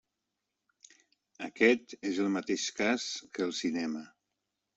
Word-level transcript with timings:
Aquest 1.47 1.93
és 2.13 2.17
el 2.25 2.33
mateix 2.39 2.65
cas 2.81 3.07
que 3.37 3.45
el 3.49 3.55
cinema. 3.61 4.05